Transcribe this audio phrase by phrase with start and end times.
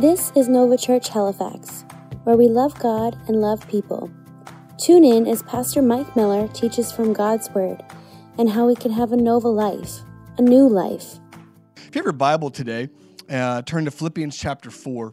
[0.00, 1.84] This is Nova Church Halifax,
[2.24, 4.10] where we love God and love people.
[4.78, 7.82] Tune in as Pastor Mike Miller teaches from God's Word
[8.38, 9.98] and how we can have a Nova life,
[10.38, 11.18] a new life.
[11.76, 12.88] If you have your Bible today,
[13.28, 15.12] uh, turn to Philippians chapter 4.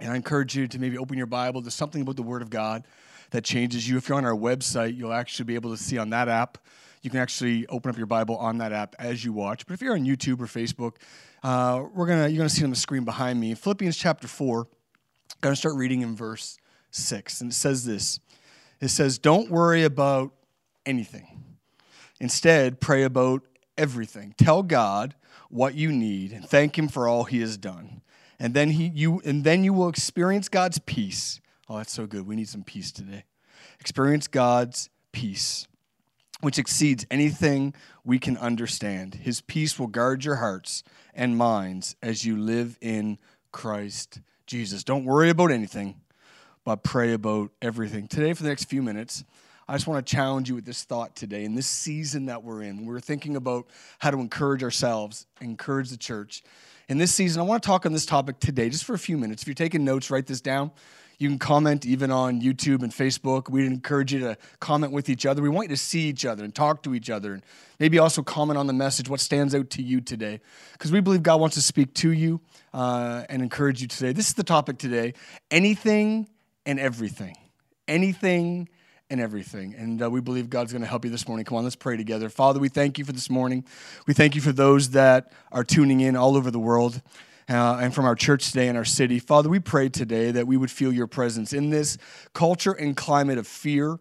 [0.00, 2.50] And I encourage you to maybe open your Bible to something about the Word of
[2.50, 2.86] God
[3.30, 3.96] that changes you.
[3.96, 6.58] If you're on our website, you'll actually be able to see on that app
[7.02, 9.66] you can actually open up your Bible on that app as you watch.
[9.66, 10.96] But if you're on YouTube or Facebook,
[11.42, 14.68] uh, we're gonna you're gonna see on the screen behind me Philippians chapter four.
[15.32, 16.56] I'm gonna start reading in verse
[16.92, 18.20] six, and it says this.
[18.80, 20.32] It says, "Don't worry about
[20.86, 21.26] anything.
[22.20, 23.42] Instead, pray about
[23.76, 24.34] everything.
[24.38, 25.16] Tell God
[25.50, 27.98] what you need and thank Him for all He has done."
[28.38, 31.40] and then he you and then you will experience God's peace.
[31.68, 32.26] Oh, that's so good.
[32.28, 33.24] We need some peace today.
[33.80, 35.66] Experience God's peace,
[36.42, 37.72] which exceeds anything
[38.04, 39.14] we can understand.
[39.14, 40.82] His peace will guard your hearts
[41.14, 43.16] and minds as you live in
[43.52, 44.82] Christ Jesus.
[44.82, 46.00] Don't worry about anything,
[46.64, 48.08] but pray about everything.
[48.08, 49.22] Today, for the next few minutes,
[49.68, 52.62] I just want to challenge you with this thought today in this season that we're
[52.62, 52.86] in.
[52.86, 53.68] We're thinking about
[54.00, 56.42] how to encourage ourselves, encourage the church.
[56.88, 59.16] In this season, I want to talk on this topic today, just for a few
[59.16, 59.42] minutes.
[59.42, 60.72] If you're taking notes, write this down.
[61.22, 63.48] You can comment even on YouTube and Facebook.
[63.48, 65.40] We'd encourage you to comment with each other.
[65.40, 67.44] We want you to see each other and talk to each other and
[67.78, 70.40] maybe also comment on the message, what stands out to you today.
[70.72, 72.40] Because we believe God wants to speak to you
[72.74, 74.12] uh, and encourage you today.
[74.12, 75.14] This is the topic today
[75.52, 76.28] anything
[76.66, 77.36] and everything.
[77.86, 78.68] Anything
[79.08, 79.76] and everything.
[79.78, 81.44] And uh, we believe God's going to help you this morning.
[81.46, 82.30] Come on, let's pray together.
[82.30, 83.64] Father, we thank you for this morning.
[84.08, 87.00] We thank you for those that are tuning in all over the world
[87.48, 89.18] uh, and from our church today and our city.
[89.18, 91.98] Father, we pray today that we would feel your presence in this
[92.34, 93.98] culture and climate of fear,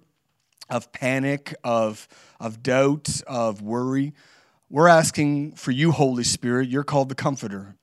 [0.69, 2.07] of panic, of,
[2.39, 4.13] of doubt, of worry.
[4.69, 6.69] We're asking for you, Holy Spirit.
[6.69, 7.75] You're called the Comforter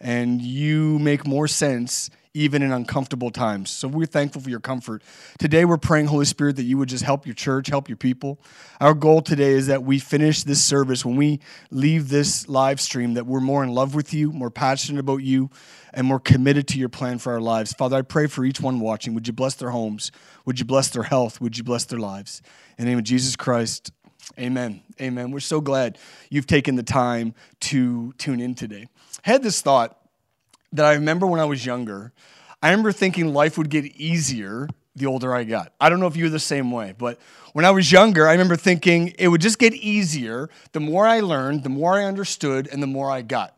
[0.00, 3.70] and you make more sense even in uncomfortable times.
[3.70, 5.02] So we're thankful for your comfort.
[5.38, 8.38] Today we're praying, Holy Spirit, that you would just help your church, help your people.
[8.78, 11.40] Our goal today is that we finish this service when we
[11.70, 15.48] leave this live stream, that we're more in love with you, more passionate about you,
[15.94, 17.72] and more committed to your plan for our lives.
[17.72, 19.14] Father, I pray for each one watching.
[19.14, 20.12] Would you bless their homes?
[20.44, 21.40] Would you bless their health?
[21.40, 22.42] Would you bless their lives?
[22.76, 23.92] In the name of Jesus Christ,
[24.38, 24.82] amen.
[25.00, 25.30] Amen.
[25.30, 25.96] We're so glad
[26.28, 28.88] you've taken the time to tune in today
[29.22, 29.98] had this thought
[30.72, 32.12] that I remember when I was younger.
[32.62, 35.74] I remember thinking life would get easier the older I got.
[35.80, 37.18] I don't know if you were the same way, but
[37.52, 41.20] when I was younger, I remember thinking it would just get easier the more I
[41.20, 43.55] learned, the more I understood, and the more I got.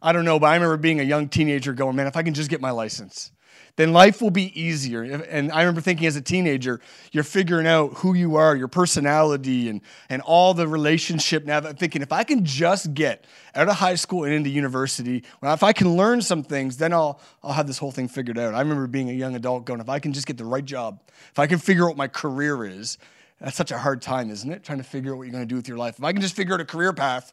[0.00, 2.34] I don't know, but I remember being a young teenager going, man, if I can
[2.34, 3.32] just get my license,
[3.76, 5.02] then life will be easier.
[5.02, 6.80] And I remember thinking as a teenager,
[7.12, 11.44] you're figuring out who you are, your personality, and, and all the relationship.
[11.44, 14.50] Now that I'm thinking, if I can just get out of high school and into
[14.50, 18.08] university, well, if I can learn some things, then I'll, I'll have this whole thing
[18.08, 18.52] figured out.
[18.54, 21.00] I remember being a young adult going, if I can just get the right job,
[21.32, 22.98] if I can figure out what my career is,
[23.40, 24.64] that's such a hard time, isn't it?
[24.64, 25.98] Trying to figure out what you're going to do with your life.
[25.98, 27.32] If I can just figure out a career path,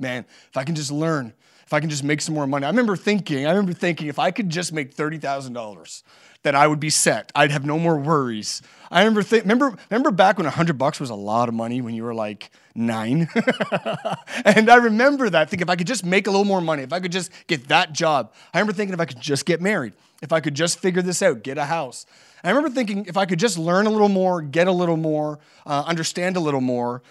[0.00, 1.32] man, if I can just learn,
[1.66, 2.64] if I can just make some more money.
[2.64, 6.02] I remember thinking, I remember thinking if I could just make $30,000,
[6.44, 7.32] that I would be set.
[7.34, 8.62] I'd have no more worries.
[8.88, 11.92] I remember, th- remember, remember back when 100 bucks was a lot of money when
[11.94, 13.28] you were like nine.
[14.44, 15.50] and I remember that.
[15.50, 17.66] think if I could just make a little more money, if I could just get
[17.66, 18.32] that job.
[18.54, 21.20] I remember thinking if I could just get married, if I could just figure this
[21.20, 22.06] out, get a house.
[22.44, 25.40] I remember thinking if I could just learn a little more, get a little more,
[25.64, 27.02] uh, understand a little more,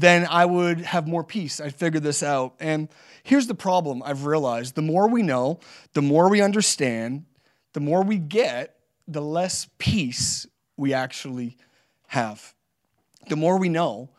[0.00, 1.60] then I would have more peace.
[1.60, 2.54] I'd figure this out.
[2.60, 2.88] And
[3.22, 5.60] here's the problem I've realized the more we know,
[5.92, 7.24] the more we understand,
[7.72, 10.46] the more we get, the less peace
[10.76, 11.56] we actually
[12.08, 12.54] have.
[13.28, 14.10] The more we know,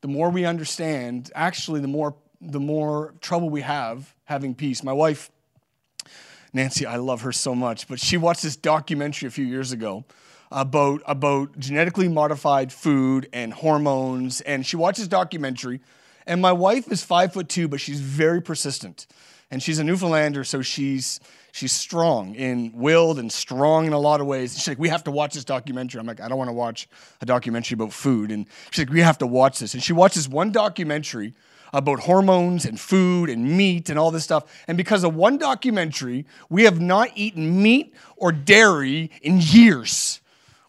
[0.00, 4.84] the more we understand, actually, the more, the more trouble we have having peace.
[4.84, 5.30] My wife,
[6.52, 10.04] Nancy, I love her so much, but she watched this documentary a few years ago
[10.50, 15.80] about about genetically modified food and hormones, and she watches documentary.
[16.26, 19.06] And my wife is five foot two, but she's very persistent,
[19.50, 21.20] and she's a Newfoundlander, so she's
[21.52, 24.54] she's strong in willed and strong in a lot of ways.
[24.54, 25.98] She's like, we have to watch this documentary.
[26.00, 26.88] I'm like, I don't want to watch
[27.20, 29.74] a documentary about food, and she's like, we have to watch this.
[29.74, 31.34] And she watches one documentary
[31.74, 34.44] about hormones and food and meat and all this stuff.
[34.68, 40.22] And because of one documentary, we have not eaten meat or dairy in years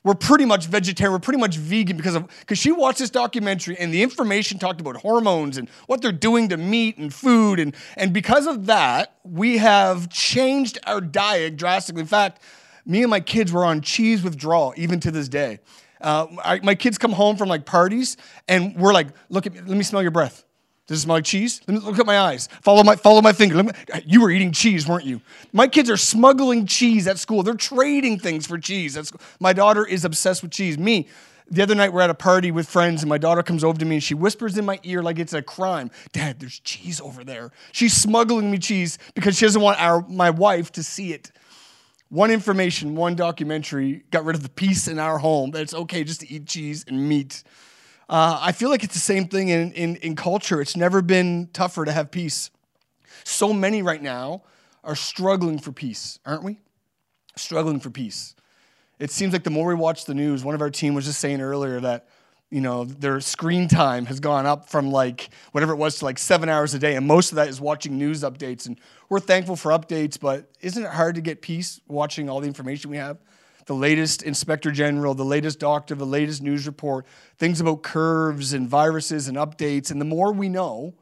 [0.04, 3.76] we're pretty much vegetarian, we're pretty much vegan because of because she watched this documentary
[3.78, 7.76] and the information talked about hormones and what they're doing to meat and food and
[7.98, 12.02] and because of that, we have changed our diet drastically.
[12.02, 12.42] In fact,
[12.86, 15.60] me and my kids were on cheese withdrawal even to this day.
[16.02, 18.16] Uh, I, my kids come home from like parties
[18.48, 20.46] and we're like, look at me, let me smell your breath
[20.90, 21.62] this is my cheese?
[21.68, 22.50] Let me look at my eyes.
[22.62, 23.62] Follow my follow my finger.
[23.64, 23.72] Me,
[24.06, 25.22] you were eating cheese, weren't you?
[25.54, 27.44] My kids are smuggling cheese at school.
[27.44, 28.96] They're trading things for cheese.
[29.00, 29.22] school.
[29.40, 30.78] my daughter is obsessed with cheese.
[30.80, 31.08] Me,
[31.50, 33.86] the other night we're at a party with friends, and my daughter comes over to
[33.86, 35.92] me and she whispers in my ear like it's a crime.
[36.12, 37.52] Dad, there's cheese over there.
[37.72, 41.32] She's smuggling me cheese because she doesn't want our, my wife to see it.
[42.10, 46.04] One information, one documentary got rid of the peace in our home that it's okay
[46.04, 47.44] just to eat cheese and meat.
[48.10, 50.60] Uh, I feel like it's the same thing in, in, in culture.
[50.60, 52.50] It's never been tougher to have peace.
[53.24, 54.42] So many right now
[54.84, 56.60] are struggling for peace, aren't we?
[57.36, 58.36] Struggling for peace.
[58.98, 61.20] It seems like the more we watch the news, one of our team was just
[61.20, 62.08] saying earlier that
[62.50, 66.18] you know their screen time has gone up from like whatever it was to like
[66.18, 69.56] seven hours a day and most of that is watching news updates and we're thankful
[69.56, 73.20] for updates but isn't it hard to get peace watching all the information we have
[73.70, 77.06] the latest inspector general, the latest doctor, the latest news report,
[77.38, 79.92] things about curves and viruses and updates.
[79.92, 80.96] And the more we know,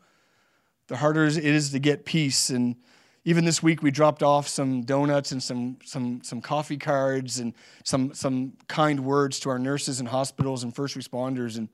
[0.88, 2.50] the harder it is to get peace.
[2.50, 2.76] And
[3.24, 7.54] even this week, we dropped off some donuts and some, some, some coffee cards and
[7.86, 11.58] some, some kind words to our nurses and hospitals and first responders.
[11.58, 11.70] And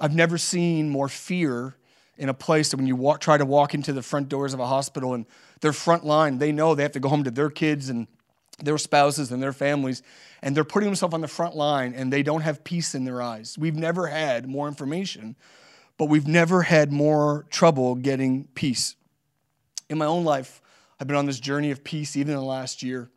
[0.00, 1.74] I've never seen more fear
[2.16, 4.60] in a place that when you walk, try to walk into the front doors of
[4.60, 5.26] a hospital and
[5.62, 8.06] they front line, they know they have to go home to their kids and
[8.58, 10.02] their spouses and their families,
[10.42, 13.20] and they're putting themselves on the front line and they don't have peace in their
[13.20, 13.56] eyes.
[13.58, 15.36] We've never had more information,
[15.98, 18.96] but we've never had more trouble getting peace.
[19.90, 20.62] In my own life,
[20.98, 23.10] I've been on this journey of peace even in the last year.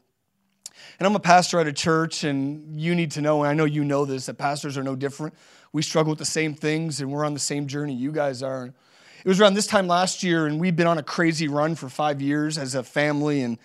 [1.00, 3.66] And I'm a pastor at a church, and you need to know, and I know
[3.66, 5.34] you know this, that pastors are no different.
[5.74, 8.66] We struggle with the same things, and we're on the same journey you guys are.
[8.66, 11.90] It was around this time last year, and we've been on a crazy run for
[11.90, 13.58] five years as a family, and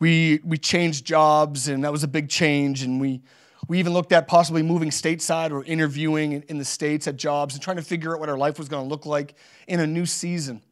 [0.00, 2.82] we we changed jobs, and that was a big change.
[2.82, 3.20] And we
[3.68, 7.54] we even looked at possibly moving stateside or interviewing in, in the states at jobs
[7.54, 9.34] and trying to figure out what our life was going to look like
[9.68, 10.62] in a new season.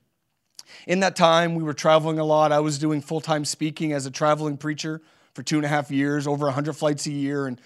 [0.86, 2.50] In that time, we were traveling a lot.
[2.50, 5.02] I was doing full time speaking as a traveling preacher
[5.34, 7.60] for two and a half years, over 100 flights a year, and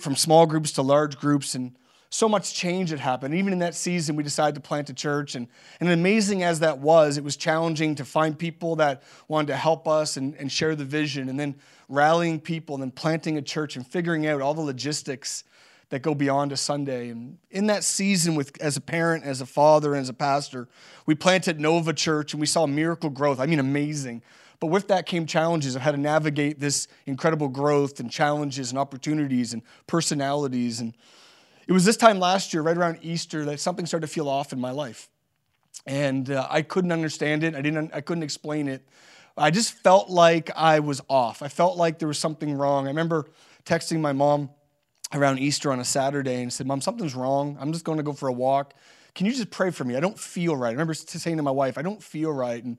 [0.00, 1.76] from small groups to large groups, and
[2.10, 3.34] so much change had happened.
[3.34, 5.34] Even in that season, we decided to plant a church.
[5.34, 5.48] And,
[5.80, 9.88] and amazing as that was, it was challenging to find people that wanted to help
[9.88, 11.56] us and, and share the vision, and then
[11.88, 15.44] rallying people, and then planting a church and figuring out all the logistics
[15.90, 17.10] that go beyond a Sunday.
[17.10, 20.68] And in that season, with as a parent, as a father, and as a pastor,
[21.06, 23.38] we planted Nova Church and we saw miracle growth.
[23.38, 24.22] I mean, amazing.
[24.58, 28.78] But with that came challenges of how to navigate this incredible growth and challenges and
[28.78, 30.92] opportunities and personalities and
[31.66, 34.52] it was this time last year, right around Easter, that something started to feel off
[34.52, 35.08] in my life.
[35.84, 37.54] And uh, I couldn't understand it.
[37.54, 38.86] I, didn't, I couldn't explain it.
[39.36, 41.42] I just felt like I was off.
[41.42, 42.86] I felt like there was something wrong.
[42.86, 43.26] I remember
[43.64, 44.48] texting my mom
[45.12, 47.56] around Easter on a Saturday and said, Mom, something's wrong.
[47.60, 48.74] I'm just going to go for a walk.
[49.14, 49.96] Can you just pray for me?
[49.96, 50.68] I don't feel right.
[50.68, 52.62] I remember saying to my wife, I don't feel right.
[52.62, 52.78] And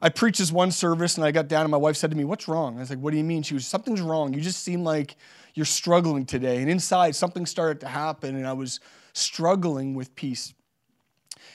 [0.00, 2.24] I preached this one service and I got down and my wife said to me,
[2.24, 2.76] What's wrong?
[2.76, 3.42] I was like, What do you mean?
[3.42, 4.32] She was, Something's wrong.
[4.32, 5.16] You just seem like
[5.58, 6.58] you're struggling today.
[6.62, 8.78] And inside, something started to happen, and I was
[9.12, 10.54] struggling with peace.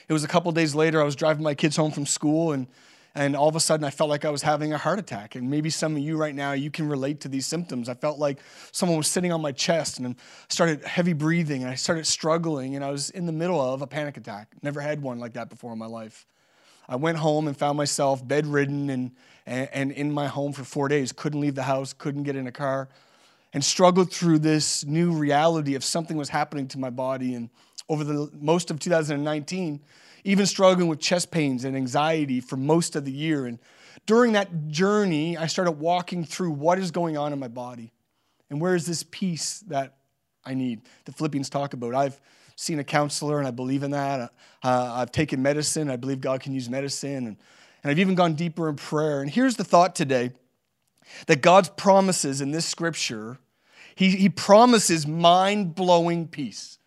[0.06, 2.66] It was a couple days later, I was driving my kids home from school, and,
[3.14, 5.36] and all of a sudden, I felt like I was having a heart attack.
[5.36, 7.88] And maybe some of you right now, you can relate to these symptoms.
[7.88, 8.40] I felt like
[8.72, 10.14] someone was sitting on my chest, and I
[10.50, 13.86] started heavy breathing, and I started struggling, and I was in the middle of a
[13.86, 14.52] panic attack.
[14.62, 16.26] Never had one like that before in my life.
[16.90, 19.12] I went home and found myself bedridden and,
[19.46, 21.10] and, and in my home for four days.
[21.10, 22.90] Couldn't leave the house, couldn't get in a car
[23.54, 27.34] and struggled through this new reality of something was happening to my body.
[27.34, 27.48] And
[27.88, 29.80] over the most of 2019,
[30.24, 33.46] even struggling with chest pains and anxiety for most of the year.
[33.46, 33.60] And
[34.06, 37.92] during that journey, I started walking through what is going on in my body
[38.50, 39.98] and where is this peace that
[40.44, 41.94] I need The Philippians talk about.
[41.94, 42.20] I've
[42.56, 44.20] seen a counselor and I believe in that.
[44.20, 44.28] Uh,
[44.68, 45.90] uh I've taken medicine.
[45.90, 47.28] I believe God can use medicine.
[47.28, 47.36] And,
[47.82, 49.20] and I've even gone deeper in prayer.
[49.22, 50.32] And here's the thought today
[51.28, 53.38] that God's promises in this scripture
[53.96, 56.78] he, he promises mind blowing peace.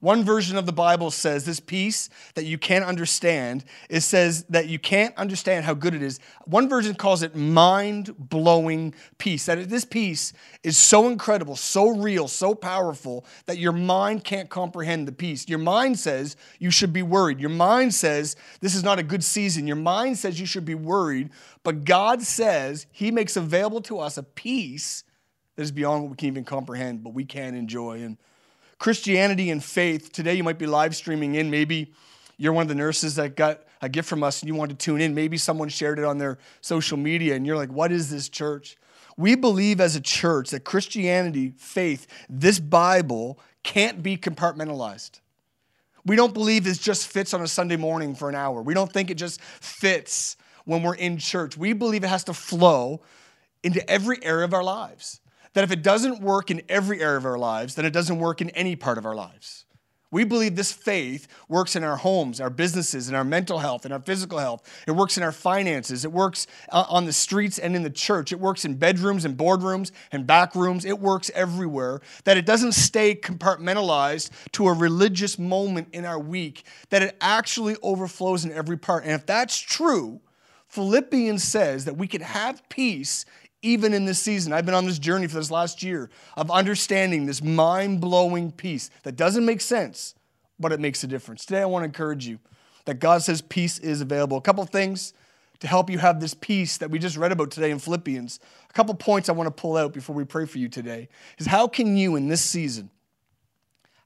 [0.00, 4.68] One version of the Bible says this peace that you can't understand, it says that
[4.68, 6.20] you can't understand how good it is.
[6.44, 9.46] One version calls it mind blowing peace.
[9.46, 15.08] That this peace is so incredible, so real, so powerful that your mind can't comprehend
[15.08, 15.48] the peace.
[15.48, 17.40] Your mind says you should be worried.
[17.40, 19.66] Your mind says this is not a good season.
[19.66, 21.30] Your mind says you should be worried.
[21.64, 25.02] But God says He makes available to us a peace
[25.58, 28.00] that is beyond what we can even comprehend, but we can enjoy.
[28.02, 28.16] And
[28.78, 31.50] Christianity and faith, today you might be live streaming in.
[31.50, 31.92] Maybe
[32.36, 34.76] you're one of the nurses that got a gift from us and you want to
[34.76, 35.16] tune in.
[35.16, 38.76] Maybe someone shared it on their social media and you're like, what is this church?
[39.16, 45.18] We believe as a church that Christianity, faith, this Bible can't be compartmentalized.
[46.06, 48.62] We don't believe this just fits on a Sunday morning for an hour.
[48.62, 50.36] We don't think it just fits
[50.66, 51.58] when we're in church.
[51.58, 53.02] We believe it has to flow
[53.64, 55.20] into every area of our lives
[55.58, 58.40] that if it doesn't work in every area of our lives, then it doesn't work
[58.40, 59.64] in any part of our lives.
[60.12, 63.90] We believe this faith works in our homes, our businesses, in our mental health, in
[63.90, 64.62] our physical health.
[64.86, 66.04] It works in our finances.
[66.04, 68.30] It works uh, on the streets and in the church.
[68.30, 70.84] It works in bedrooms and boardrooms and back rooms.
[70.84, 72.02] It works everywhere.
[72.22, 77.74] That it doesn't stay compartmentalized to a religious moment in our week, that it actually
[77.82, 79.02] overflows in every part.
[79.02, 80.20] And if that's true,
[80.68, 83.24] Philippians says that we can have peace
[83.62, 84.52] even in this season.
[84.52, 88.90] I've been on this journey for this last year of understanding this mind blowing peace
[89.02, 90.14] that doesn't make sense,
[90.60, 91.44] but it makes a difference.
[91.44, 92.38] Today, I want to encourage you
[92.84, 94.36] that God says peace is available.
[94.36, 95.12] A couple things
[95.60, 98.38] to help you have this peace that we just read about today in Philippians.
[98.70, 101.46] A couple points I want to pull out before we pray for you today is
[101.46, 102.90] how can you in this season,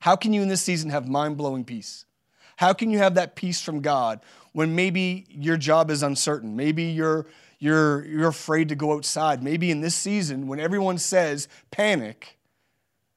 [0.01, 2.07] how can you in this season have mind blowing peace?
[2.57, 4.21] How can you have that peace from God
[4.53, 6.55] when maybe your job is uncertain?
[6.57, 7.27] Maybe you're
[7.63, 9.41] you're, you're afraid to go outside.
[9.41, 12.37] Maybe in this season, when everyone says panic,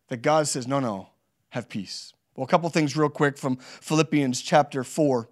[0.09, 1.07] that God says, no, no,
[1.49, 2.13] have peace.
[2.35, 5.27] Well, a couple things real quick from Philippians chapter 4.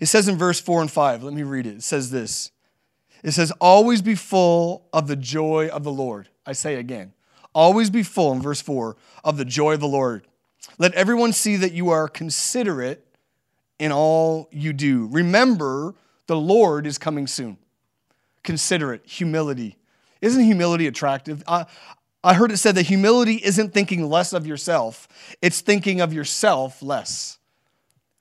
[0.00, 1.76] It says in verse 4 and 5, let me read it.
[1.76, 2.50] It says this
[3.22, 6.28] It says, Always be full of the joy of the Lord.
[6.44, 7.12] I say again,
[7.54, 10.26] always be full, in verse 4, of the joy of the Lord.
[10.78, 13.06] Let everyone see that you are considerate
[13.78, 15.06] in all you do.
[15.12, 15.94] Remember,
[16.26, 17.56] the Lord is coming soon
[18.42, 19.76] considerate, humility.
[20.20, 21.42] Isn't humility attractive?
[21.46, 21.66] I,
[22.22, 25.08] I heard it said that humility isn't thinking less of yourself,
[25.40, 27.38] it's thinking of yourself less.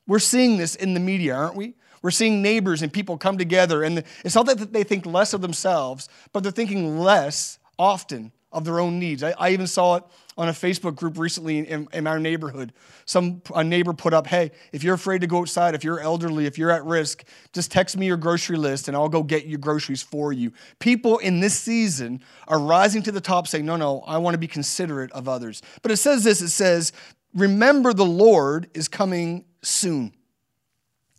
[0.07, 1.75] We're seeing this in the media, aren't we?
[2.01, 5.41] We're seeing neighbors and people come together, and it's not that they think less of
[5.41, 9.23] themselves, but they're thinking less often of their own needs.
[9.23, 10.03] I, I even saw it
[10.37, 12.73] on a Facebook group recently in, in, our neighborhood.
[13.05, 16.45] Some a neighbor put up, "Hey, if you're afraid to go outside, if you're elderly,
[16.45, 19.59] if you're at risk, just text me your grocery list and I'll go get your
[19.59, 24.01] groceries for you." People in this season are rising to the top saying, "No, no,
[24.07, 26.91] I want to be considerate of others." But it says this, it says,
[27.35, 30.13] "Remember the Lord is coming soon."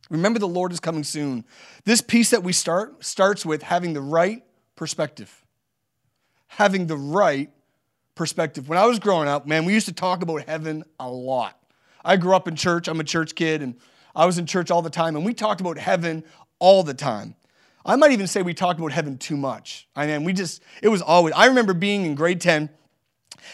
[0.08, 1.44] Remember the Lord is coming soon.
[1.84, 4.42] This peace that we start starts with having the right
[4.74, 5.36] perspective
[6.50, 7.48] having the right
[8.16, 8.68] perspective.
[8.68, 11.56] When I was growing up, man, we used to talk about heaven a lot.
[12.04, 13.76] I grew up in church, I'm a church kid, and
[14.16, 16.24] I was in church all the time, and we talked about heaven
[16.58, 17.36] all the time.
[17.86, 19.86] I might even say we talked about heaven too much.
[19.96, 22.68] I mean, we just, it was always, I remember being in grade 10,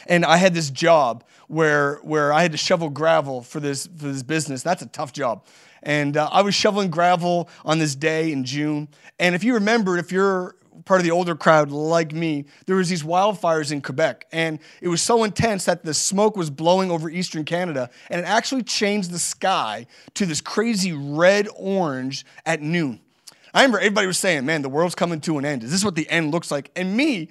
[0.06, 4.06] and I had this job where, where I had to shovel gravel for this, for
[4.08, 4.62] this business.
[4.62, 5.44] That's a tough job.
[5.82, 8.88] And uh, I was shoveling gravel on this day in June.
[9.20, 12.88] And if you remember, if you're part of the older crowd like me, there was
[12.88, 17.08] these wildfires in Quebec, and it was so intense that the smoke was blowing over
[17.08, 23.00] eastern Canada, and it actually changed the sky to this crazy red orange at noon.
[23.56, 25.64] I remember everybody was saying, man, the world's coming to an end.
[25.64, 26.70] Is this what the end looks like?
[26.76, 27.30] And me,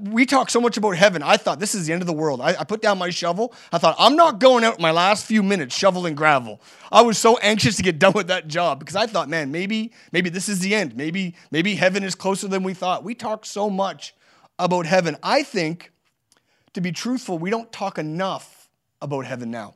[0.00, 1.22] we talk so much about heaven.
[1.22, 2.40] I thought this is the end of the world.
[2.40, 3.52] I, I put down my shovel.
[3.70, 6.62] I thought, I'm not going out my last few minutes shoveling gravel.
[6.90, 9.92] I was so anxious to get done with that job because I thought, man, maybe,
[10.12, 10.96] maybe this is the end.
[10.96, 13.04] Maybe, maybe heaven is closer than we thought.
[13.04, 14.14] We talk so much
[14.58, 15.18] about heaven.
[15.22, 15.92] I think,
[16.72, 18.70] to be truthful, we don't talk enough
[19.02, 19.74] about heaven now.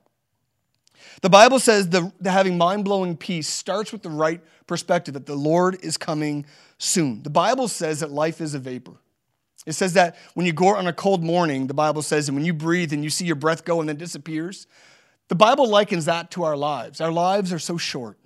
[1.23, 5.27] The Bible says the, the having mind blowing peace starts with the right perspective that
[5.27, 6.47] the Lord is coming
[6.79, 7.23] soon.
[7.23, 8.95] The Bible says that life is a vapor.
[9.67, 12.45] It says that when you go on a cold morning, the Bible says, and when
[12.47, 14.67] you breathe and you see your breath go and then disappears,
[15.29, 17.01] the Bible likens that to our lives.
[17.01, 18.17] Our lives are so short.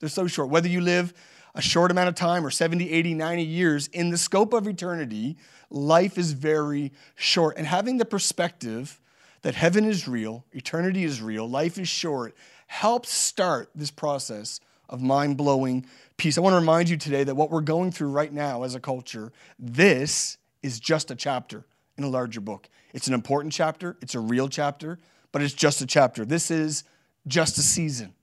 [0.00, 0.48] They're so short.
[0.48, 1.14] Whether you live
[1.54, 5.36] a short amount of time or 70, 80, 90 years, in the scope of eternity,
[5.68, 7.56] life is very short.
[7.56, 9.00] And having the perspective
[9.42, 15.00] that heaven is real, eternity is real, life is short, helps start this process of
[15.00, 16.36] mind blowing peace.
[16.36, 18.80] I want to remind you today that what we're going through right now as a
[18.80, 21.64] culture, this is just a chapter
[21.96, 22.68] in a larger book.
[22.92, 24.98] It's an important chapter, it's a real chapter,
[25.32, 26.24] but it's just a chapter.
[26.24, 26.84] This is
[27.26, 28.14] just a season.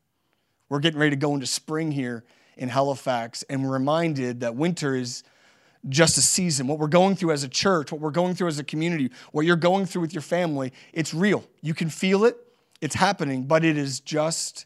[0.69, 2.25] We're getting ready to go into spring here
[2.57, 5.23] in Halifax, and we're reminded that winter is
[5.89, 6.67] just a season.
[6.67, 9.45] What we're going through as a church, what we're going through as a community, what
[9.45, 11.43] you're going through with your family, it's real.
[11.61, 12.37] You can feel it,
[12.81, 14.65] it's happening, but it is just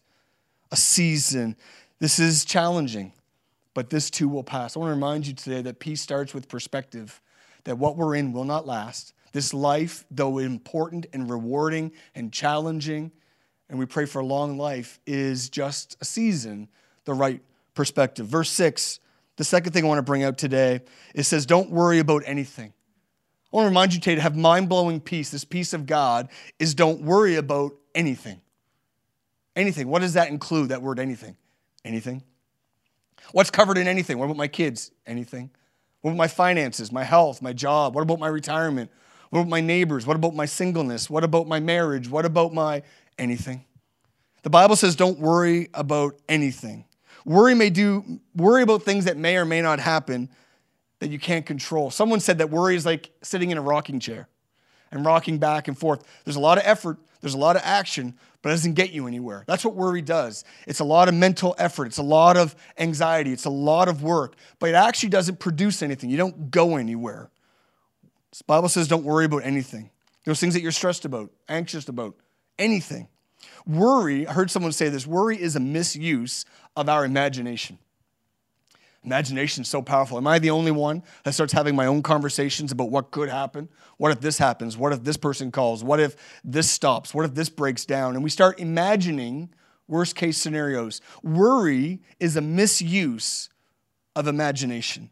[0.72, 1.56] a season.
[2.00, 3.14] This is challenging,
[3.74, 4.76] but this too will pass.
[4.76, 7.22] I want to remind you today that peace starts with perspective,
[7.66, 9.14] that what we're in will not last.
[9.34, 13.12] This life, though important and rewarding and challenging,
[13.70, 16.68] and we pray for a long life, is just a season,
[17.06, 17.42] the right
[17.76, 18.28] perspective.
[18.28, 19.00] Verse 6
[19.38, 20.82] the second thing I want to bring out today
[21.16, 22.74] is says, don't worry about anything.
[23.52, 25.30] I want to remind you today to have mind blowing peace.
[25.30, 28.42] This peace of God is don't worry about anything.
[29.56, 29.88] Anything.
[29.88, 31.36] What does that include, that word anything?
[31.84, 32.24] Anything.
[33.34, 34.18] What's covered in anything?
[34.18, 34.92] What about my kids?
[35.06, 35.50] Anything.
[36.02, 37.94] What about my finances, my health, my job?
[37.94, 38.90] What about my retirement?
[39.30, 40.06] What about my neighbors?
[40.08, 41.10] What about my singleness?
[41.10, 42.10] What about my marriage?
[42.10, 42.84] What about my
[43.18, 43.66] anything?
[44.44, 46.86] The Bible says don't worry about anything.
[47.26, 50.30] Worry may do worry about things that may or may not happen
[51.00, 51.90] that you can't control.
[51.92, 54.28] Someone said that worry is like sitting in a rocking chair
[54.92, 56.04] and rocking back and forth.
[56.26, 59.08] There's a lot of effort, there's a lot of action, but it doesn't get you
[59.08, 59.44] anywhere.
[59.48, 60.44] That's what worry does.
[60.68, 64.04] It's a lot of mental effort, it's a lot of anxiety, it's a lot of
[64.04, 66.10] work, but it actually doesn't produce anything.
[66.10, 67.30] You don't go anywhere.
[68.32, 69.90] The Bible says don't worry about anything.
[70.26, 72.16] Those things that you're stressed about, anxious about,
[72.58, 73.08] anything.
[73.68, 77.78] Worry, I heard someone say this worry is a misuse of our imagination.
[79.04, 80.18] Imagination is so powerful.
[80.18, 83.68] Am I the only one that starts having my own conversations about what could happen?
[83.98, 84.78] What if this happens?
[84.78, 85.84] What if this person calls?
[85.84, 87.14] What if this stops?
[87.14, 88.14] What if this breaks down?
[88.14, 89.50] And we start imagining
[89.88, 91.02] worst case scenarios.
[91.24, 93.50] Worry is a misuse
[94.16, 95.10] of imagination.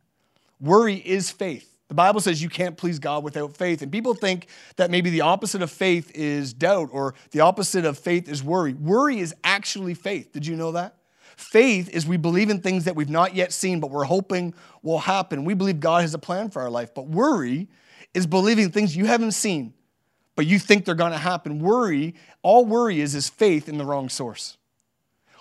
[0.59, 1.68] Worry is faith.
[1.89, 3.81] The Bible says you can't please God without faith.
[3.81, 7.97] And people think that maybe the opposite of faith is doubt or the opposite of
[7.97, 8.73] faith is worry.
[8.73, 10.31] Worry is actually faith.
[10.31, 10.97] Did you know that?
[11.35, 14.53] Faith is we believe in things that we've not yet seen, but we're hoping
[14.83, 15.45] will happen.
[15.45, 16.93] We believe God has a plan for our life.
[16.93, 17.67] But worry
[18.13, 19.73] is believing things you haven't seen,
[20.35, 21.57] but you think they're going to happen.
[21.57, 24.58] Worry, all worry is, is faith in the wrong source.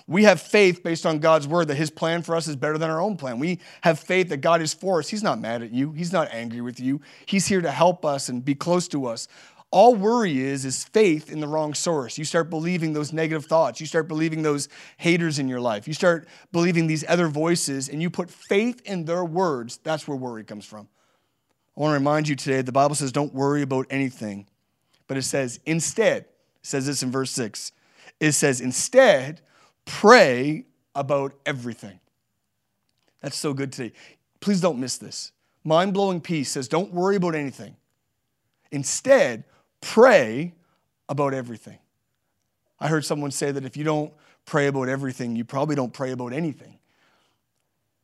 [0.09, 2.89] We have faith based on God's word that his plan for us is better than
[2.89, 3.39] our own plan.
[3.39, 5.09] We have faith that God is for us.
[5.11, 7.03] He's not mad at you, he's not angry with you.
[7.27, 9.29] He's here to help us and be close to us.
[9.71, 12.17] All worry is is faith in the wrong source.
[12.17, 13.81] You start believing those negative thoughts.
[13.83, 15.87] You start believing those haters in your life.
[15.87, 19.77] You start believing these other voices and you put faith in their words.
[19.85, 20.89] That's where worry comes from.
[21.77, 24.47] I want to remind you today the Bible says don't worry about anything.
[25.07, 26.31] But it says instead, it
[26.63, 27.73] says this in verse 6.
[28.21, 29.43] It says instead
[29.89, 31.99] Pray about everything.
[33.23, 33.95] That's so good today.
[34.39, 35.33] Please don't miss this.
[35.65, 37.75] Mind blowing peace says, Don't worry about anything.
[38.71, 39.45] Instead,
[39.81, 40.53] pray
[41.09, 41.79] about everything.
[42.79, 44.13] I heard someone say that if you don't
[44.45, 46.79] pray about everything, you probably don't pray about anything.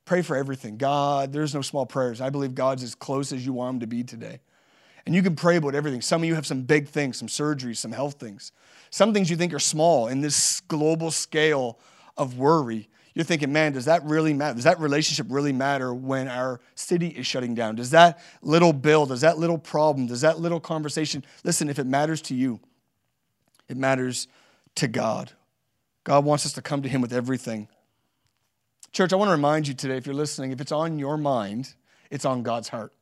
[0.06, 0.78] Pray for everything.
[0.78, 2.18] God, there's no small prayers.
[2.22, 4.40] I believe God's as close as you want him to be today.
[5.06, 6.00] And you can pray about everything.
[6.00, 8.52] Some of you have some big things, some surgeries, some health things.
[8.90, 11.78] Some things you think are small in this global scale
[12.16, 12.88] of worry.
[13.12, 14.54] You're thinking, man, does that really matter?
[14.54, 17.76] Does that relationship really matter when our city is shutting down?
[17.76, 21.24] Does that little bill, does that little problem, does that little conversation?
[21.44, 22.60] Listen, if it matters to you,
[23.68, 24.26] it matters
[24.76, 25.32] to God.
[26.02, 27.68] God wants us to come to Him with everything.
[28.92, 31.74] Church, I want to remind you today, if you're listening, if it's on your mind,
[32.10, 32.92] it's on God's heart.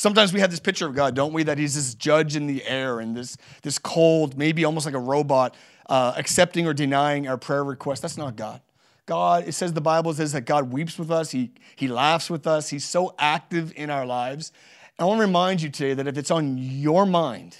[0.00, 1.42] Sometimes we have this picture of God, don't we?
[1.42, 4.98] That he's this judge in the air and this, this cold, maybe almost like a
[4.98, 5.54] robot,
[5.90, 8.00] uh, accepting or denying our prayer requests.
[8.00, 8.62] That's not God.
[9.04, 12.46] God, it says the Bible says that God weeps with us, he, he laughs with
[12.46, 14.52] us, He's so active in our lives.
[14.98, 17.58] I want to remind you today that if it's on your mind,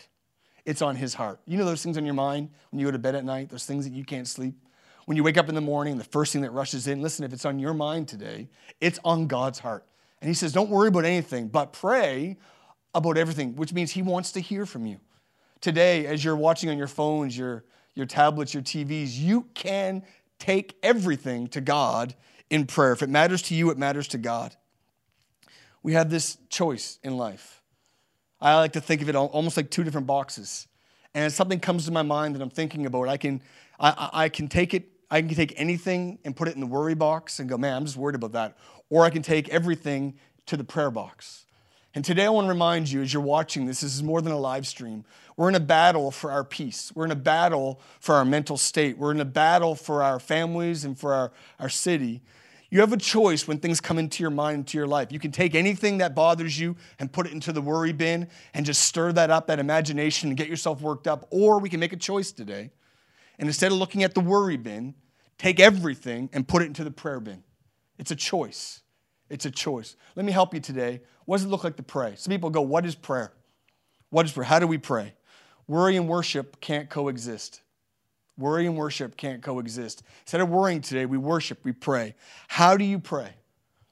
[0.64, 1.40] it's on His heart.
[1.44, 3.66] You know those things on your mind when you go to bed at night, those
[3.66, 4.54] things that you can't sleep?
[5.04, 7.34] When you wake up in the morning, the first thing that rushes in, listen, if
[7.34, 8.48] it's on your mind today,
[8.80, 9.84] it's on God's heart.
[10.20, 12.36] And he says, Don't worry about anything, but pray
[12.94, 15.00] about everything, which means he wants to hear from you.
[15.60, 20.02] Today, as you're watching on your phones, your, your tablets, your TVs, you can
[20.38, 22.14] take everything to God
[22.48, 22.92] in prayer.
[22.92, 24.56] If it matters to you, it matters to God.
[25.82, 27.62] We have this choice in life.
[28.40, 30.66] I like to think of it almost like two different boxes.
[31.14, 33.42] And as something comes to my mind that I'm thinking about, I can,
[33.78, 36.94] I, I can take it, I can take anything and put it in the worry
[36.94, 38.56] box and go, man, I'm just worried about that
[38.90, 40.14] or I can take everything
[40.46, 41.46] to the prayer box.
[41.94, 44.32] And today I want to remind you as you're watching this, this is more than
[44.32, 45.04] a live stream.
[45.36, 46.92] We're in a battle for our peace.
[46.94, 48.98] We're in a battle for our mental state.
[48.98, 52.20] We're in a battle for our families and for our, our city.
[52.68, 55.10] You have a choice when things come into your mind, into your life.
[55.10, 58.64] You can take anything that bothers you and put it into the worry bin and
[58.64, 61.26] just stir that up, that imagination, and get yourself worked up.
[61.30, 62.70] Or we can make a choice today.
[63.38, 64.94] And instead of looking at the worry bin,
[65.38, 67.42] take everything and put it into the prayer bin.
[68.00, 68.80] It's a choice.
[69.28, 69.94] It's a choice.
[70.16, 71.02] Let me help you today.
[71.26, 72.14] What does it look like to pray?
[72.16, 73.30] Some people go, What is prayer?
[74.08, 74.44] What is prayer?
[74.46, 75.12] How do we pray?
[75.68, 77.60] Worry and worship can't coexist.
[78.38, 80.02] Worry and worship can't coexist.
[80.22, 82.14] Instead of worrying today, we worship, we pray.
[82.48, 83.34] How do you pray?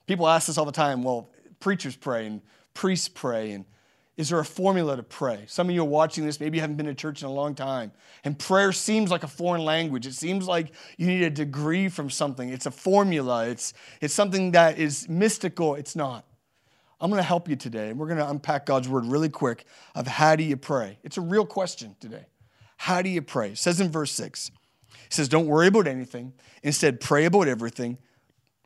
[0.07, 1.29] People ask this all the time well,
[1.61, 2.41] preachers pray and
[2.73, 3.67] priests pray and
[4.19, 5.45] is there a formula to pray?
[5.47, 7.55] Some of you are watching this, maybe you haven't been to church in a long
[7.55, 7.93] time,
[8.25, 10.07] and prayer seems like a foreign language.
[10.07, 12.49] It seems like you need a degree from something.
[12.49, 15.77] It's a formula, it's, it's something that is mystical.
[15.77, 16.27] It's not.
[17.01, 19.65] I'm going to help you today, and we're going to unpack God's word really quick
[19.95, 20.99] of how do you pray?
[21.05, 22.27] It's a real question today.
[22.77, 23.51] How do you pray?
[23.51, 24.55] It says in verse 6, it
[25.13, 26.33] says, Don't worry about anything.
[26.65, 27.99] Instead, pray about everything.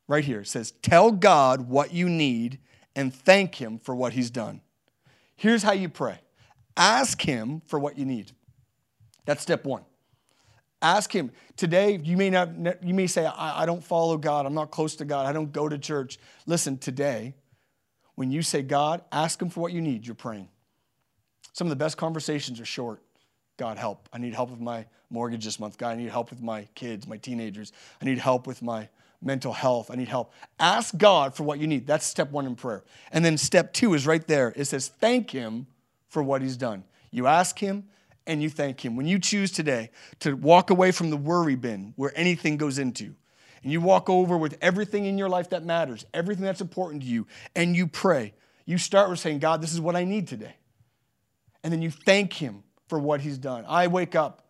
[0.08, 2.58] Right here, it says, Tell God what you need
[2.96, 4.62] and thank Him for what He's done.
[5.42, 6.20] Here's how you pray
[6.76, 8.30] ask Him for what you need.
[9.24, 9.82] That's step one.
[10.80, 11.32] Ask Him.
[11.56, 12.50] Today, you may, not,
[12.84, 14.46] you may say, I, I don't follow God.
[14.46, 15.26] I'm not close to God.
[15.26, 16.18] I don't go to church.
[16.46, 17.34] Listen, today,
[18.14, 20.48] when you say, God, ask Him for what you need, you're praying.
[21.54, 23.02] Some of the best conversations are short.
[23.56, 24.08] God, help.
[24.12, 25.76] I need help with my mortgage this month.
[25.76, 27.72] God, I need help with my kids, my teenagers.
[28.00, 28.88] I need help with my
[29.22, 29.90] mental health.
[29.90, 30.32] I need help.
[30.58, 31.86] Ask God for what you need.
[31.86, 32.84] That's step one in prayer.
[33.12, 34.52] And then step two is right there.
[34.56, 35.66] It says, thank Him
[36.08, 36.84] for what He's done.
[37.10, 37.84] You ask Him
[38.26, 38.96] and you thank Him.
[38.96, 43.14] When you choose today to walk away from the worry bin where anything goes into,
[43.62, 47.08] and you walk over with everything in your life that matters, everything that's important to
[47.08, 48.34] you, and you pray,
[48.66, 50.56] you start with saying, God, this is what I need today.
[51.62, 53.64] And then you thank Him for what He's done.
[53.68, 54.41] I wake up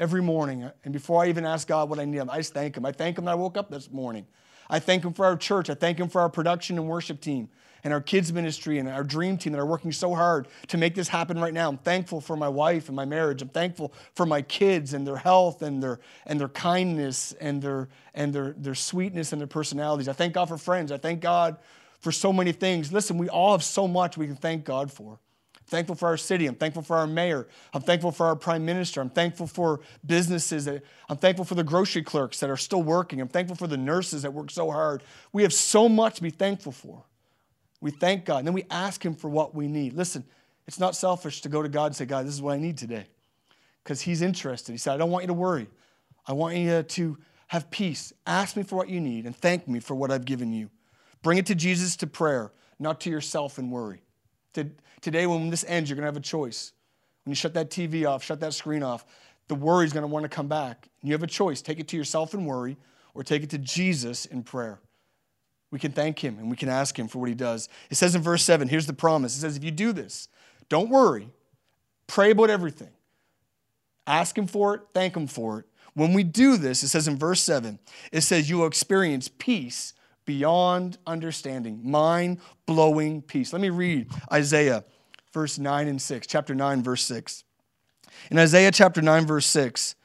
[0.00, 0.64] every morning.
[0.64, 2.84] Uh, and before I even ask God what I need, I just thank Him.
[2.86, 4.26] I thank Him that I woke up this morning.
[4.68, 5.68] I thank Him for our church.
[5.70, 7.50] I thank Him for our production and worship team
[7.84, 10.94] and our kids' ministry and our dream team that are working so hard to make
[10.94, 11.68] this happen right now.
[11.68, 13.40] I'm thankful for my wife and my marriage.
[13.42, 17.88] I'm thankful for my kids and their health and their, and their kindness and, their,
[18.14, 20.08] and their, their sweetness and their personalities.
[20.08, 20.92] I thank God for friends.
[20.92, 21.56] I thank God
[22.00, 22.92] for so many things.
[22.92, 25.18] Listen, we all have so much we can thank God for
[25.70, 26.46] thankful for our city.
[26.46, 27.46] I'm thankful for our mayor.
[27.72, 29.00] I'm thankful for our prime minister.
[29.00, 30.64] I'm thankful for businesses.
[30.66, 33.20] That, I'm thankful for the grocery clerks that are still working.
[33.20, 35.02] I'm thankful for the nurses that work so hard.
[35.32, 37.04] We have so much to be thankful for.
[37.80, 38.38] We thank God.
[38.38, 39.94] And then we ask Him for what we need.
[39.94, 40.24] Listen,
[40.66, 42.76] it's not selfish to go to God and say, God, this is what I need
[42.76, 43.06] today.
[43.82, 44.72] Because He's interested.
[44.72, 45.68] He said, I don't want you to worry.
[46.26, 48.12] I want you to have peace.
[48.26, 50.68] Ask me for what you need and thank me for what I've given you.
[51.22, 54.02] Bring it to Jesus to prayer, not to yourself in worry.
[54.52, 56.72] Today, when this ends, you're going to have a choice.
[57.24, 59.04] When you shut that TV off, shut that screen off,
[59.48, 60.88] the worry is going to want to come back.
[61.02, 62.76] You have a choice take it to yourself and worry,
[63.14, 64.78] or take it to Jesus in prayer.
[65.72, 67.68] We can thank him and we can ask him for what he does.
[67.90, 69.36] It says in verse 7 here's the promise.
[69.36, 70.28] It says, if you do this,
[70.68, 71.30] don't worry,
[72.06, 72.90] pray about everything.
[74.06, 75.64] Ask him for it, thank him for it.
[75.94, 77.78] When we do this, it says in verse 7,
[78.12, 79.92] it says, you will experience peace
[80.30, 83.52] beyond understanding, mind blowing peace.
[83.52, 84.84] Let me read Isaiah
[85.32, 87.42] verse 9 and 6, chapter 9, verse 6.
[88.30, 89.96] In Isaiah chapter 9, verse 6,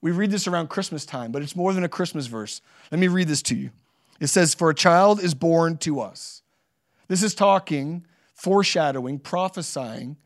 [0.00, 2.60] we read this around Christmas time, but it's more than a Christmas verse.
[2.92, 3.70] Let me read this to you.
[4.20, 6.42] It says, For a child is born to us.
[7.08, 10.18] This is talking, foreshadowing, prophesying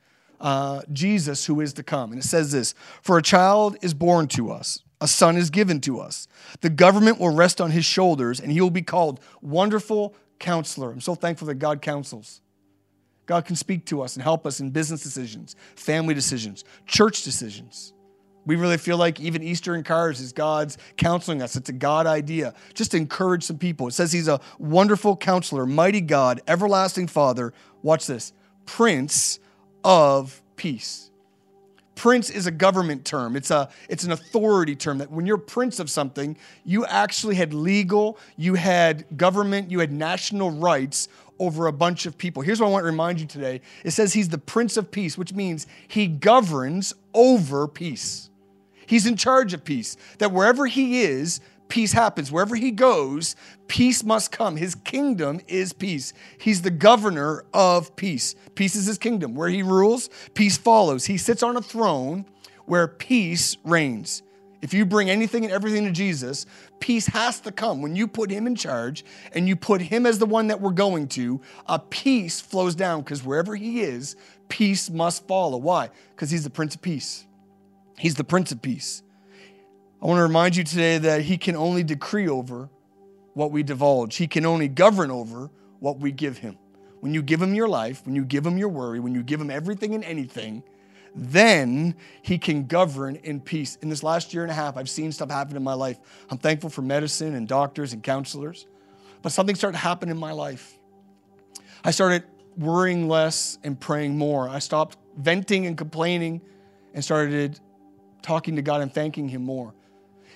[0.43, 2.13] uh, Jesus who is to come.
[2.13, 5.81] And it says this For a child is born to us, a son is given
[5.83, 6.27] to us.
[6.61, 10.91] The government will rest on his shoulders, and he will be called Wonderful Counselor.
[10.91, 12.41] I'm so thankful that God counsels.
[13.27, 17.93] God can speak to us and help us in business decisions, family decisions, church decisions.
[18.47, 21.55] We really feel like even Easter in cars is God's counseling us.
[21.55, 22.55] It's a God idea.
[22.73, 23.87] Just encourage some people.
[23.89, 27.53] It says he's a wonderful counselor, mighty God, everlasting Father.
[27.83, 28.33] Watch this
[28.65, 29.39] Prince
[29.85, 31.11] of Peace.
[31.99, 33.35] Prince is a government term.
[33.35, 37.53] It's a it's an authority term that when you're prince of something, you actually had
[37.53, 41.09] legal, you had government, you had national rights
[41.41, 42.41] over a bunch of people.
[42.43, 43.61] Here's what I want to remind you today.
[43.85, 48.31] It says he's the prince of peace, which means he governs over peace.
[48.87, 49.97] He's in charge of peace.
[50.19, 52.33] That wherever he is, peace happens.
[52.33, 54.57] Wherever he goes, peace must come.
[54.57, 56.13] His kingdom is peace.
[56.39, 58.35] He's the governor of peace.
[58.55, 59.35] Peace is his kingdom.
[59.35, 61.05] Where he rules, peace follows.
[61.07, 62.25] He sits on a throne
[62.67, 64.23] where peace reigns.
[64.61, 66.45] If you bring anything and everything to Jesus,
[66.81, 67.81] peace has to come.
[67.81, 70.73] When you put him in charge and you put him as the one that we're
[70.73, 74.17] going to, a peace flows down because wherever he is,
[74.49, 75.59] peace must follow.
[75.59, 75.91] Why?
[76.15, 77.25] Because he's the Prince of Peace.
[77.99, 79.03] He's the Prince of Peace.
[80.01, 82.69] I want to remind you today that He can only decree over
[83.35, 86.57] what we divulge, He can only govern over what we give Him.
[87.01, 89.41] When you give Him your life, when you give Him your worry, when you give
[89.41, 90.63] Him everything and anything,
[91.21, 93.77] then he can govern in peace.
[93.81, 95.99] In this last year and a half, I've seen stuff happen in my life.
[96.31, 98.67] I'm thankful for medicine and doctors and counselors,
[99.23, 100.79] but something started to happen in my life.
[101.83, 102.25] I started
[102.59, 104.51] worrying less and praying more.
[104.51, 106.41] I stopped venting and complaining
[106.95, 107.59] and started
[108.23, 109.73] talking to God and thanking Him more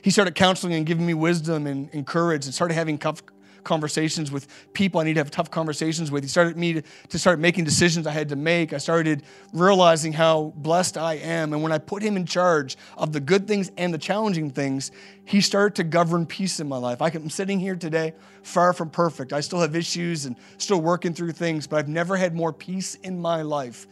[0.02, 3.22] he started counseling and giving me wisdom and, and courage and started having tough
[3.62, 6.24] conversations with people I need to have tough conversations with.
[6.24, 8.72] He started me to, to start making decisions I had to make.
[8.72, 11.52] I started realizing how blessed I am.
[11.52, 14.90] And when I put him in charge of the good things and the challenging things,
[15.24, 17.00] he started to govern peace in my life.
[17.00, 19.32] I am sitting here today, far from perfect.
[19.32, 22.96] I still have issues and still working through things, but I've never had more peace
[22.96, 23.86] in my life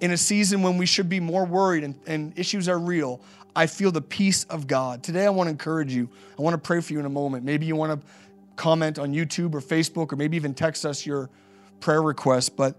[0.00, 3.20] in a season when we should be more worried and, and, issues are real,
[3.56, 5.02] I feel the peace of God.
[5.04, 6.08] Today, I want to encourage you.
[6.38, 7.44] I want to pray for you in a moment.
[7.44, 8.06] Maybe you want to
[8.56, 11.30] comment on YouTube or Facebook, or maybe even text us your
[11.80, 12.56] prayer request.
[12.56, 12.76] But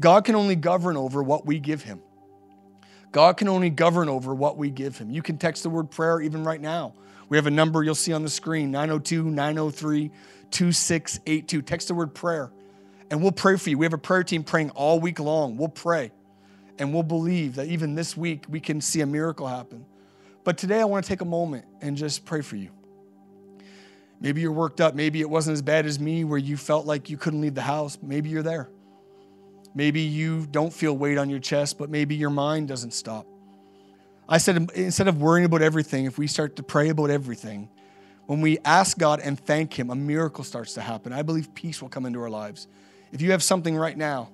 [0.00, 2.00] God can only govern over what we give Him.
[3.12, 5.08] God can only govern over what we give Him.
[5.10, 6.94] You can text the word prayer even right now.
[7.28, 10.08] We have a number you'll see on the screen 902 903
[10.50, 11.62] 2682.
[11.62, 12.50] Text the word prayer
[13.10, 13.78] and we'll pray for you.
[13.78, 15.56] We have a prayer team praying all week long.
[15.58, 16.10] We'll pray
[16.78, 19.84] and we'll believe that even this week we can see a miracle happen.
[20.48, 22.70] But today I want to take a moment and just pray for you.
[24.18, 24.94] Maybe you're worked up.
[24.94, 27.60] Maybe it wasn't as bad as me where you felt like you couldn't leave the
[27.60, 27.98] house.
[28.00, 28.70] Maybe you're there.
[29.74, 33.26] Maybe you don't feel weight on your chest, but maybe your mind doesn't stop.
[34.26, 37.68] I said, instead of worrying about everything, if we start to pray about everything,
[38.24, 41.12] when we ask God and thank Him, a miracle starts to happen.
[41.12, 42.68] I believe peace will come into our lives.
[43.12, 44.30] If you have something right now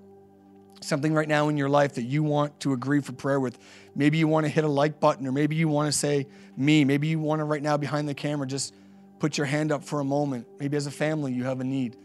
[0.80, 3.58] something right now in your life that you want to agree for prayer with,
[3.94, 6.84] maybe you want to hit a like button, or maybe you want to say me,
[6.84, 8.74] maybe you want to right now behind the camera just
[9.18, 10.46] put your hand up for a moment.
[10.58, 11.96] Maybe as a family, you have a need.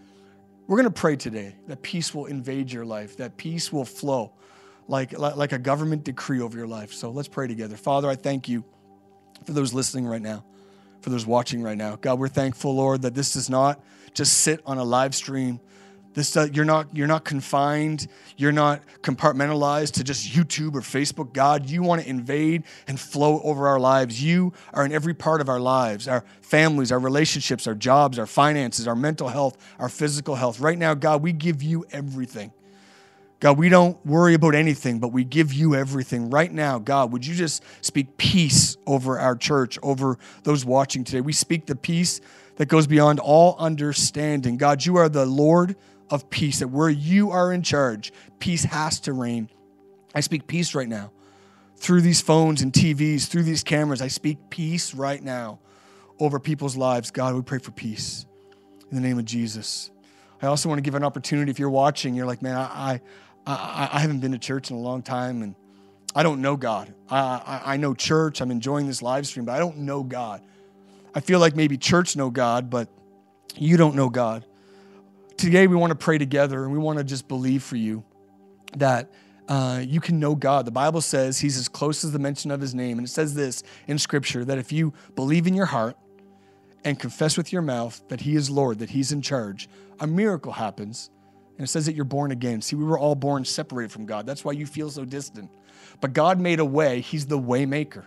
[0.67, 4.32] We're going to pray today that peace will invade your life, that peace will flow
[4.88, 6.93] like, like a government decree over your life.
[6.93, 7.75] So let's pray together.
[7.75, 8.63] Father, I thank you
[9.45, 10.45] for those listening right now,
[11.01, 11.95] for those watching right now.
[11.97, 15.60] God, we're thankful, Lord, that this does not just sit on a live stream
[16.15, 18.08] this, uh, you're not you're not confined.
[18.36, 21.34] You're not compartmentalized to just YouTube or Facebook.
[21.34, 24.22] God, you want to invade and flow over our lives.
[24.24, 28.26] You are in every part of our lives, our families, our relationships, our jobs, our
[28.26, 30.60] finances, our mental health, our physical health.
[30.60, 32.52] Right now, God, we give you everything.
[33.39, 36.30] God, we don't worry about anything, but we give you everything.
[36.30, 41.22] Right now, God, would you just speak peace over our church, over those watching today?
[41.22, 42.19] We speak the peace
[42.58, 44.58] that goes beyond all understanding.
[44.58, 45.78] God, you are the Lord
[46.10, 49.50] of peace, that where you are in charge, peace has to reign.
[50.13, 51.12] I speak peace right now.
[51.78, 55.60] Through these phones and TVs, through these cameras, I speak peace right now
[56.19, 57.12] over people's lives.
[57.12, 58.26] God, we pray for peace
[58.91, 59.91] in the name of Jesus.
[60.41, 63.02] I also want to give an opportunity if you're watching, you're like, man, I,
[63.45, 65.56] I, I haven't been to church in a long time and
[66.15, 66.93] I don't know God.
[67.10, 70.41] I, I, I know church, I'm enjoying this live stream, but I don't know God.
[71.13, 72.89] I feel like maybe church know God, but
[73.56, 74.43] you don't know God
[75.39, 78.04] today we want to pray together and we want to just believe for you
[78.75, 79.10] that
[79.47, 80.65] uh, you can know God.
[80.65, 82.99] The Bible says he's as close as the mention of his name.
[82.99, 85.95] And it says this in scripture that if you believe in your heart
[86.84, 89.69] and confess with your mouth that he is Lord, that he's in charge,
[90.02, 91.10] a miracle happens.
[91.58, 92.62] And it says that you're born again.
[92.62, 94.25] See, we were all born separated from God.
[94.25, 95.49] That's why you feel so distant.
[96.02, 98.04] But God made a way, he's the waymaker.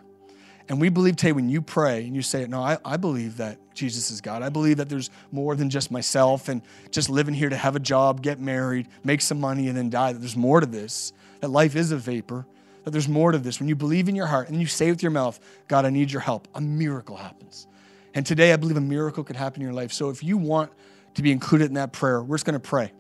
[0.72, 3.58] And we believe today when you pray and you say, No, I, I believe that
[3.74, 4.40] Jesus is God.
[4.40, 7.78] I believe that there's more than just myself and just living here to have a
[7.78, 10.14] job, get married, make some money, and then die.
[10.14, 12.46] That there's more to this, that life is a vapor,
[12.84, 13.60] that there's more to this.
[13.60, 16.10] When you believe in your heart and you say with your mouth, God, I need
[16.10, 17.66] your help, a miracle happens.
[18.14, 19.92] And today I believe a miracle could happen in your life.
[19.92, 20.72] So if you want
[21.16, 22.92] to be included in that prayer, we're just going to pray.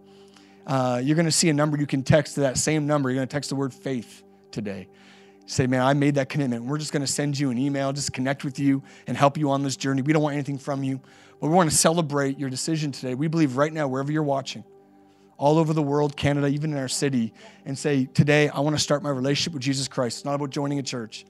[0.66, 3.08] Uh, you're going to see a number you can text to that same number.
[3.08, 4.88] You're going to text the word faith today
[5.46, 6.64] say, man, I made that commitment.
[6.64, 9.50] We're just going to send you an email, just connect with you and help you
[9.50, 10.02] on this journey.
[10.02, 11.00] We don't want anything from you,
[11.40, 13.14] but we want to celebrate your decision today.
[13.14, 14.64] We believe right now, wherever you're watching,
[15.38, 17.32] all over the world, Canada, even in our city,
[17.64, 20.18] and say, today I want to start my relationship with Jesus Christ.
[20.18, 21.24] It's not about joining a church.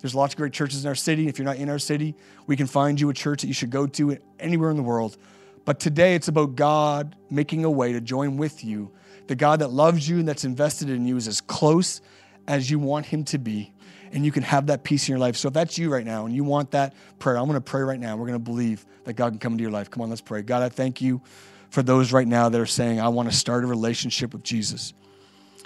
[0.00, 1.26] There's lots of great churches in our city.
[1.26, 2.14] If you're not in our city,
[2.46, 5.16] we can find you a church that you should go to anywhere in the world.
[5.64, 8.92] But today it's about God making a way to join with you.
[9.26, 12.02] The God that loves you and that's invested in you is as close
[12.48, 13.72] as you want Him to be,
[14.12, 15.36] and you can have that peace in your life.
[15.36, 17.82] So if that's you right now and you want that prayer, I'm going to pray
[17.82, 18.16] right now.
[18.16, 19.90] We're going to believe that God can come into your life.
[19.90, 20.42] Come on, let's pray.
[20.42, 21.20] God, I thank you
[21.70, 24.94] for those right now that are saying, I want to start a relationship with Jesus.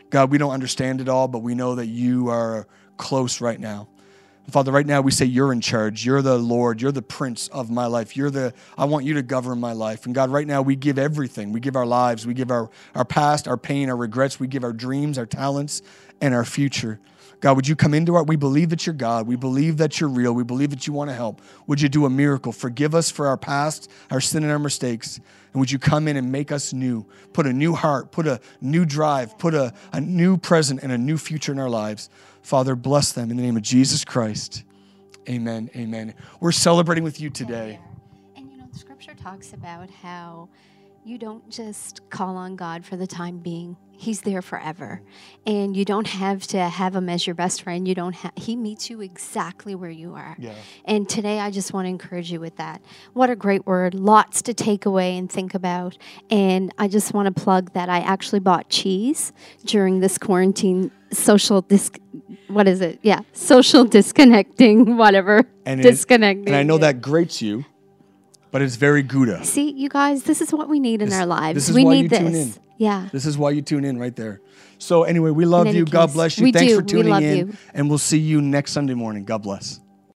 [0.09, 2.66] God, we don't understand it all, but we know that you are
[2.97, 3.88] close right now.
[4.49, 6.05] Father, right now we say you're in charge.
[6.05, 6.83] You're the Lord.
[6.83, 8.16] You're the prince of my life.
[8.16, 10.07] You're the, I want you to govern my life.
[10.07, 11.53] And God, right now we give everything.
[11.53, 12.27] We give our lives.
[12.27, 14.40] We give our, our past, our pain, our regrets.
[14.40, 15.83] We give our dreams, our talents,
[16.20, 17.00] and our future.
[17.40, 18.22] God, would you come into our?
[18.22, 19.26] We believe that you're God.
[19.26, 20.35] We believe that you're real.
[20.35, 21.40] We believe that you want to help.
[21.66, 22.52] Would you do a miracle?
[22.52, 25.16] Forgive us for our past, our sin, and our mistakes.
[25.18, 27.06] And would you come in and make us new?
[27.33, 30.98] Put a new heart, put a new drive, put a, a new present and a
[30.98, 32.11] new future in our lives.
[32.42, 34.62] Father, bless them in the name of Jesus Christ.
[35.28, 35.70] Amen.
[35.74, 36.14] Amen.
[36.40, 37.78] We're celebrating with you today.
[38.37, 40.50] And you know, the scripture talks about how
[41.06, 45.03] you don't just call on God for the time being He's there forever.
[45.47, 47.87] And you don't have to have him as your best friend.
[47.87, 50.37] You don't he meets you exactly where you are.
[50.39, 50.55] Yeah.
[50.87, 52.81] And today I just want to encourage you with that.
[53.13, 53.93] What a great word.
[53.95, 55.99] Lots to take away and think about.
[56.31, 59.33] And I just want to plug that I actually bought cheese
[59.67, 61.91] during this quarantine social dis
[62.49, 63.01] what is it?
[63.03, 65.45] Yeah, social disconnecting whatever.
[65.67, 66.45] And disconnecting.
[66.45, 67.67] It, and I know that grates you,
[68.51, 69.45] but it's very Gouda.
[69.45, 71.71] See, you guys, this is what we need in this, our lives.
[71.71, 72.59] we need this.
[72.81, 73.11] Yeah.
[73.12, 74.40] This is why you tune in right there.
[74.79, 75.85] So anyway, we love you.
[75.85, 76.51] Case, God bless you.
[76.51, 76.77] Thanks do.
[76.81, 77.37] for tuning in.
[77.49, 77.55] You.
[77.75, 79.25] And we'll see you next Sunday morning.
[79.27, 79.89] God bless.